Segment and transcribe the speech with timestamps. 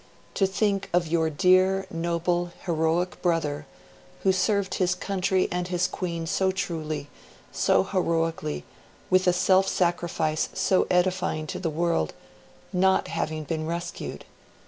[0.33, 3.67] To THINK of your dear, noble, heroic Brother,
[4.23, 7.07] who served his Country and his Queen so truly,
[7.51, 8.63] so heroically,
[9.11, 12.13] with a self sacrifice so edifying to the World,
[12.73, 14.25] not having been rescued.